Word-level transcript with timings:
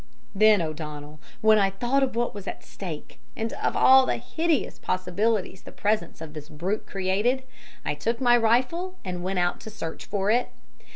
"Then, 0.33 0.63
O'Donnell, 0.63 1.19
when 1.41 1.59
I 1.59 1.69
thought 1.69 2.01
of 2.01 2.15
what 2.15 2.33
was 2.33 2.47
at 2.47 2.63
stake, 2.63 3.19
and 3.35 3.53
of 3.53 3.77
all 3.77 4.07
the 4.07 4.15
hideous 4.17 4.79
possibilities 4.79 5.61
the 5.61 5.71
presence 5.71 6.21
of 6.21 6.33
this 6.33 6.49
brute 6.49 6.87
created, 6.87 7.43
I 7.85 7.93
took 7.93 8.19
my 8.19 8.35
rifle 8.35 8.95
and 9.05 9.23
went 9.23 9.37
out 9.37 9.59
to 9.59 9.69
search 9.69 10.05
for 10.05 10.31
it. 10.31 10.49